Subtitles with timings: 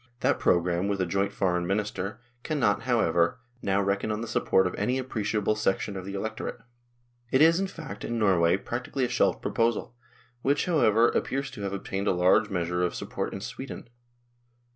[0.21, 4.65] That programme with a joint Foreign Minister can not, however, now reckon on the support
[4.65, 6.57] of any appreciable section of the electorate.
[7.29, 9.95] It is, in fact, in Norway practically a shelved proposal,
[10.41, 13.89] which, how ever, appears to have obtained a large measure of support in Sweden.